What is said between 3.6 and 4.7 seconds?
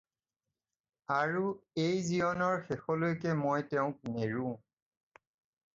তেওঁক নেৰোঁ।